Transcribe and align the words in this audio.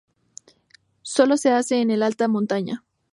Sólo 1.03 1.37
se 1.37 1.51
hacen 1.51 1.77
en 1.81 1.91
el 1.91 2.01
alta 2.01 2.27
montaña. 2.27 2.83